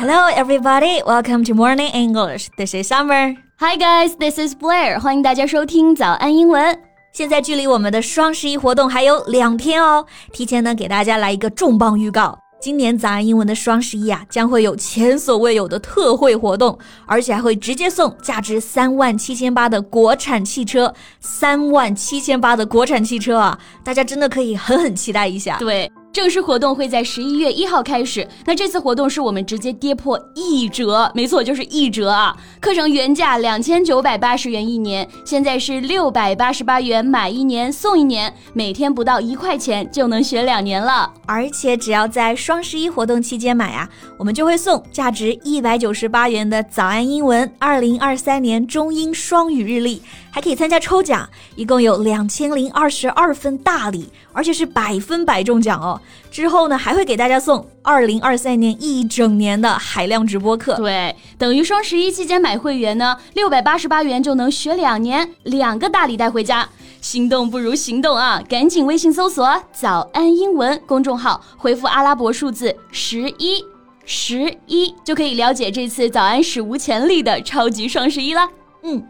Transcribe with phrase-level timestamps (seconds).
[0.00, 1.02] Hello, everybody.
[1.04, 2.48] Welcome to Morning English.
[2.56, 3.36] This is Summer.
[3.58, 4.16] Hi, guys.
[4.16, 4.98] This is Blair.
[4.98, 6.74] 欢迎大家收听早安英文。
[7.12, 12.38] 现在距离我们的双十一活动还有两天哦，提前呢给大家来一个重磅预告。
[12.62, 25.58] 今年早安英文的双十一啊，将会有前所未有的特惠活动，而且还会直接送价值三万七千八的国产汽车，三万七千八的国产汽车啊，大家真的可以狠狠期待一下。
[25.58, 25.92] 对。
[26.12, 28.26] 正式活动会在十一月一号开始。
[28.44, 32.36] 那这次活动是我们直接跌破一折，没错，就是一折啊！
[32.60, 41.12] 课程原价两千九百八十元一年，现在是六百八十八元买一年送一年，每天不到一块钱就能学两年了。
[41.26, 55.99] 而且只要在双十一活动期间买啊，我们就会送价值一百九十八元的早安英文二零二三年中英双语日历，还可以参加抽奖，一共有两千零二十二份大礼，而且是百分百中奖哦。
[56.30, 60.76] 之后呢，还会给大家送二零二三年一整年的海量直播课。
[60.76, 66.68] 对，等于双十一期间买会员呢，六百八十八元就能学两年，两个大礼带回家。
[67.00, 68.42] 心动不如行动啊！
[68.46, 73.64] 赶紧微信搜索“早安英文”公众号，回复阿拉伯数字十一
[74.04, 78.46] 十一，就可以了解这次早安史无前例的超级双十一啦。
[78.82, 79.02] 嗯，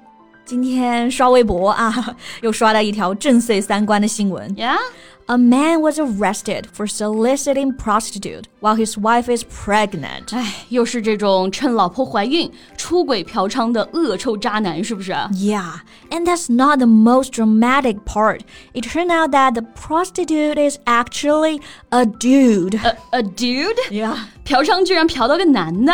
[0.44, 4.78] 今天刷微博啊， 又刷到一条震碎三观的新闻呀。
[5.29, 10.35] A man was arrested for soliciting prostitute while his wife is pregnant.
[10.35, 15.13] 哎， 又是这种趁老婆怀孕出轨嫖娼的恶臭渣男，是不是？
[15.33, 15.79] Yeah,
[16.11, 18.41] and that's not the most dramatic part.
[18.73, 22.75] It turned out that the prostitute is actually a dude.
[22.83, 23.79] A, a dude?
[23.89, 24.17] Yeah.
[24.43, 25.91] 嫖娼居然嫖到个男的。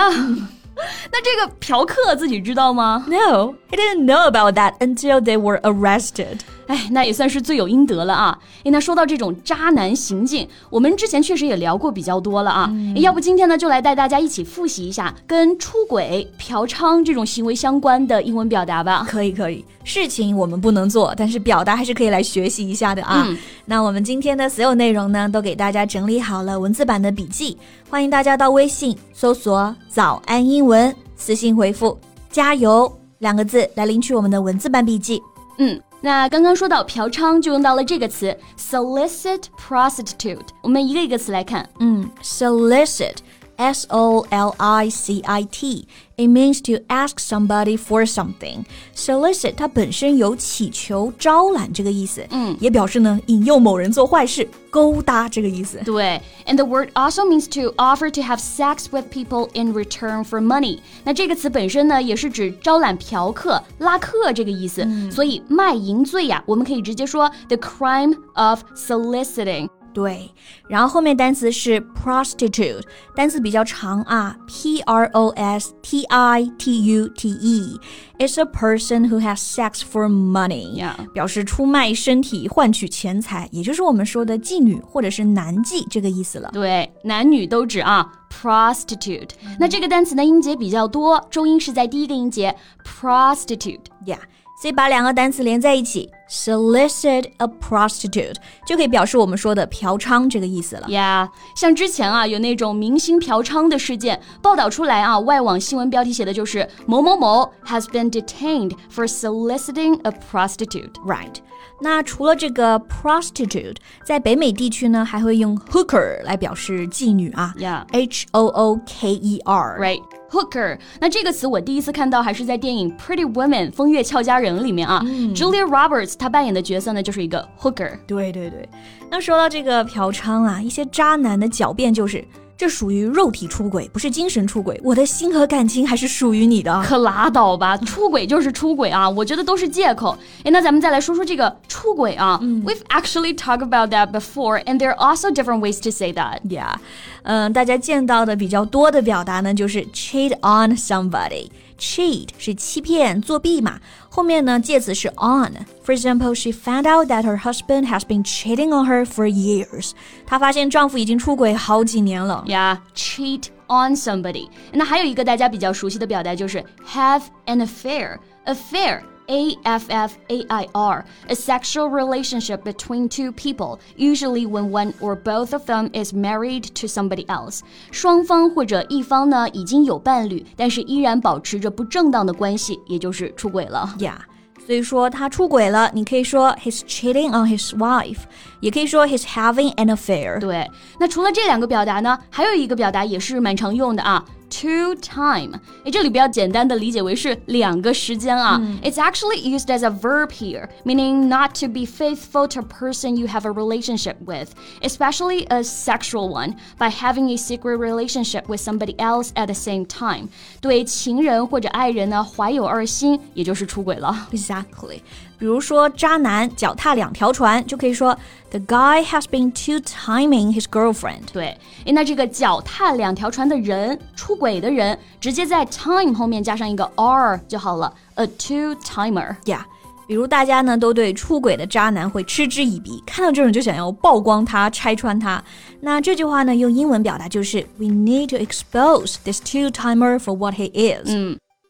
[1.11, 3.05] 那这个嫖客自己知道吗？
[3.07, 6.39] No, he didn't know about that until they were arrested.
[6.68, 8.38] 哎，那也算是罪有应得了啊！
[8.64, 12.70] 哎，那说到这种渣男行径，我们之前确实也聊过比较多了啊。
[12.96, 19.06] 要不今天呢，就来带大家一起复习一下跟出轨、嫖娼这种行为相关的英文表达吧。
[19.08, 19.64] 可以，可以。
[19.84, 23.24] 事情我们不能做，但是表达还是可以来学习一下的啊。
[23.66, 27.56] 那我们今天的所有内容呢，都给大家整理好了文字版的笔记，
[27.88, 31.96] 欢迎大家到微信搜索“早安英文”，私信回复
[32.28, 35.22] “加油”两个字来领取我们的文字版笔记。
[35.58, 35.80] 嗯。
[36.00, 40.46] 那刚刚说到嫖娼，就用到了这个词 solicit prostitute。
[40.62, 43.16] 我们一个一个词来看，嗯，solicit。
[43.57, 45.87] S O L I C I T.
[46.17, 48.65] It means to ask somebody for something.
[48.95, 55.79] Solicit 它本身有乞求、招揽这个意思，嗯，也表示呢引诱某人做坏事、勾搭这个意思。
[55.83, 60.79] 对，and the word also means to offer to have sex with people in return for money.
[61.03, 69.67] 那这个词本身呢也是指招揽嫖客、拉客这个意思，所以卖淫罪呀，我们可以直接说 the crime of soliciting.
[69.95, 70.31] 对，
[70.69, 72.81] 然后后面单词是 prostitute，
[73.13, 80.07] 单词比较长啊，p r o s t i t u t e。It's a person who has sex for
[80.07, 80.81] money，
[81.11, 86.49] 表示出卖身体换取钱财，也就是我们说的妓女或者是男妓这个意思了。
[86.53, 89.31] 对，男女都指啊，prostitute。
[89.59, 94.19] 那这个单词呢，音节比较多，重音是在第一个音节，prostitute，yeah。
[94.61, 100.87] 所以把两个单词连在一起，solicit a prostitute 就可以表示我们说的嫖娼这个意思了。
[100.87, 111.37] Yeah，像之前啊有那种明星嫖娼的事件报道出来啊，外网新闻标题写的就是某某某 has been detained for soliciting a prostitute。Right。
[111.83, 117.55] 那除了这个 prostitute，在北美地区呢还会用 hooker 来表示妓女啊。
[117.57, 120.03] Yeah，H O O K E R。Right。
[120.30, 125.00] Hooker，那这个词我第一次看到还是在电影《Pretty Woman》风月俏佳人里面啊。
[125.34, 127.92] Julia Roberts 她扮演的角色呢就是一个 hooker。
[128.06, 128.68] 对对对，
[129.10, 132.24] 那说到这个嫖娼啊，一些渣男的狡辩就是。
[132.56, 134.80] 这属于肉体出轨，不是精神出轨。
[134.82, 136.82] 我的心和感情还是属于你的。
[136.82, 139.08] 可拉倒吧，出轨就是出轨啊！
[139.08, 140.16] 我觉得都是借口。
[140.42, 142.40] 哎，那咱们再来说说这个出轨啊。
[142.42, 146.40] We've actually talked about that before, and there are also different ways to say that.
[146.48, 146.76] Yeah，
[147.24, 151.48] 嗯，大家见到的比较多的表达呢，就是 cheat on somebody。
[151.79, 153.79] cheat 是欺骗、作弊嘛，
[154.09, 159.91] 后面呢介词是 on。For example, she found out that her husband has been cheating on her for years.
[160.25, 162.43] 她发现丈夫已经出轨好几年了。
[162.47, 164.49] Yeah, cheat on somebody.
[164.71, 168.17] 那还有一个大家比较熟悉的表达就是 have an affair.
[168.45, 174.69] Affair a F F A I R, a sexual relationship between two people, usually when
[174.69, 177.61] one or both of them is married to somebody else.
[177.91, 183.95] 双方或者一方呢已经有伴侣，但是依然保持着不正当的关系，也就是出轨了。
[183.99, 184.15] Yeah.
[184.63, 188.19] 所以说他出轨了，你可以说 he's cheating on his wife，
[188.59, 190.39] 也可以说 he's having an affair。
[190.39, 195.55] 对，那除了这两个表达呢，还有一个表达也是蛮常用的啊 two time，
[195.85, 198.61] 哎，这里不要简单的理解为是两个时间啊。
[198.83, 203.27] It's actually used as a verb here, meaning not to be faithful to a person you
[203.27, 204.49] have a relationship with,
[204.81, 209.85] especially a sexual one, by having a secret relationship with somebody else at the same
[209.85, 210.27] time。
[210.59, 214.27] 对情人或者爱人呢怀有二心，也就是出轨了。
[214.31, 214.99] Exactly.
[215.39, 218.15] 比如说，渣男脚踏两条船，就可以说
[218.51, 221.27] The guy has been two-timing his girlfriend.
[221.31, 229.35] 对，诶，那这个脚踏两条船的人，出轨的人，直接在 time 后面加上一个 r 就好了，a two-timer。
[229.45, 229.61] Yeah.
[230.07, 235.41] 比如大家呢都对出轨的渣男会嗤之以鼻，看到这种就想要曝光他、拆穿他。
[235.79, 241.07] 那这句话呢用英文表达就是 We need to expose this two-timer for what he is。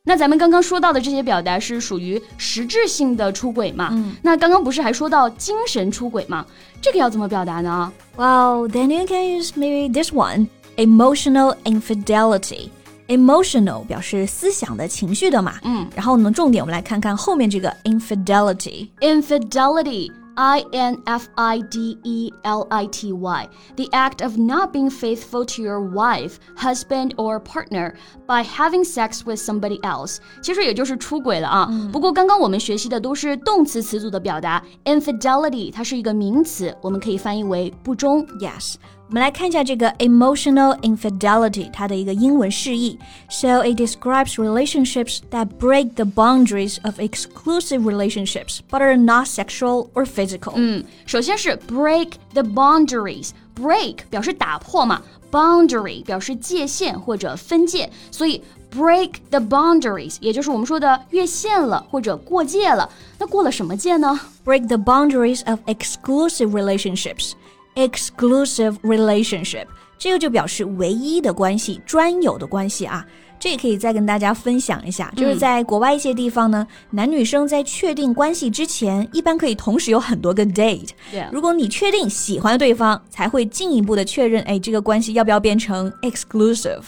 [0.09, 3.89] 那咱们刚刚说到的这些表达是属于实质性的出轨嘛？
[3.91, 6.47] 嗯那刚刚不是还说到精神出轨吗？
[6.81, 12.69] 这个要怎么表达呢？Well, then you can use maybe this one, emotional infidelity.
[13.09, 15.55] Emotional 表示思想的、情绪的嘛。
[15.65, 18.89] 嗯，然后呢，重点我们来看看后面这个 infidelity。
[19.01, 20.13] Infidelity.
[20.36, 24.90] I N F I D E L I T Y, the act of not being
[24.90, 27.94] faithful to your wife, husband, or partner
[28.26, 30.20] by having sex with somebody else.
[30.42, 31.70] 其实也就是出轨了啊。
[31.92, 38.26] 不过刚刚我们学习的都是动词词组的表达，infidelity 它是一个名词，我们可以翻译为不忠。
[38.40, 38.76] Yes，
[39.08, 42.98] 我们来看一下这个 emotional infidelity 它的一个英文释义。
[43.30, 50.06] So it describes relationships that break the boundaries of exclusive relationships, but are not sexual or
[50.06, 50.54] physical.
[50.56, 58.42] 嗯，首先是 break the boundaries。break 表示打破嘛，boundary 表示界限或者分界，所以
[58.74, 62.90] break the boundaries 也就是我们说的越线了或者过界了。
[63.20, 64.18] 那过了什么界呢？
[64.46, 67.34] break the boundaries of exclusive relationships.
[67.77, 69.67] Exclusive relationship，
[69.99, 73.07] 这个就表示唯一的关系、专有的关系啊。
[73.39, 80.89] 这也可以再跟大家分享一下，就是在国外一些地方呢，男女生在确定关系之前，一般可以同时有很多个 date。
[81.31, 86.85] 如果你确定喜欢对方，才会进一步的确认，哎，这个关系要不要变成 exclusive？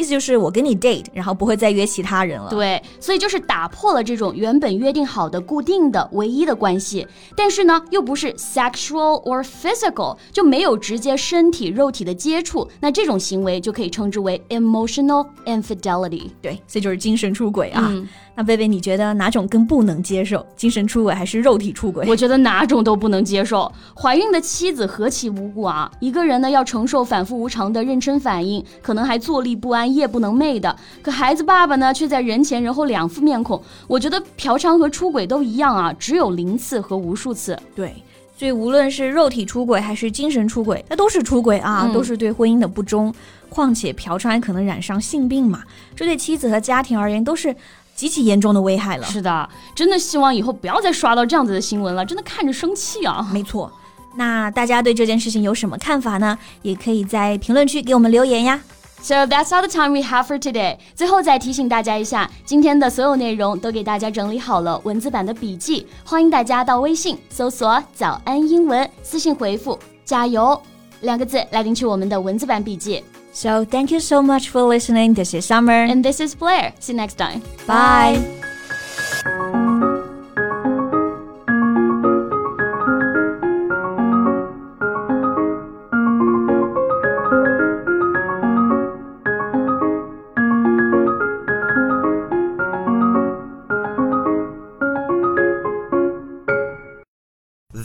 [0.00, 2.48] 意思就是我跟你 date，然后不会再约其他人了。
[2.48, 7.06] 对，所以就是打破了这种原本约定好的固定的唯一的关系，
[7.36, 16.30] 但是呢，又不是 sexual or physical，就没有直接身体肉体的接触，那这种行为就可以称之为 emotional infidelity。
[16.40, 17.92] 对，所以就是精神出轨啊。
[18.34, 20.46] 那贝贝，你觉得哪种更不能接受？
[20.56, 22.06] 精神出轨还是肉体出轨？
[22.08, 23.70] 我觉得哪种都不能接受。
[23.94, 25.90] 怀孕的妻子何其无辜啊！
[26.00, 30.74] 一个人呢要承受反复无常的妊娠反应，可能还坐立不安、夜不能寐的。
[31.02, 33.62] 可孩子爸爸呢，却在人前人后两副面孔。
[33.86, 37.58] 我觉得嫖娼和出轨都一样啊，只有零次和无数次。
[37.74, 37.94] 对，
[38.36, 43.14] 所以无论是肉体出轨还是精神出轨，那都是出轨啊，嗯都是对婚姻的不忠。
[43.48, 45.62] 况且嫖娼还可能染上性病嘛，
[45.96, 47.54] 这对妻子和家庭而言都是
[47.96, 49.04] 极其严重的危害了。
[49.06, 53.28] 是的，真的希望以后不要再刷到这样子的新闻了，真的看着生气啊！
[53.32, 53.70] 没错。
[54.16, 56.38] 那大家对这件事情有什么看法呢？
[56.62, 58.60] 也可以在评论区给我们留言呀。
[59.01, 60.77] So that's all the time we have for today.
[60.95, 70.59] 最后再提醒大家一下，今天的所有内容都给大家整理好了文字版的笔记，欢迎大家到微信搜索“早安英文”，私信回复“加油”
[71.01, 73.03] 两个字来领取我们的文字版笔记。
[73.31, 75.13] So thank you so much for listening.
[75.13, 75.85] This is Summer.
[75.87, 76.71] And this is Blair.
[76.79, 77.41] See you next time.
[77.67, 78.38] Bye.